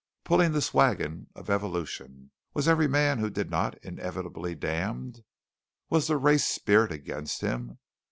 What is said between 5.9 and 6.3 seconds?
Was the